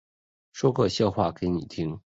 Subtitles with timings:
[0.51, 2.01] 说个笑话给你听